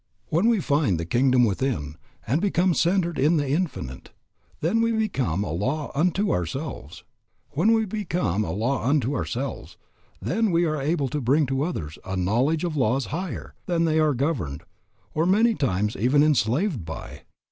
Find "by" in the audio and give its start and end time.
16.83-17.21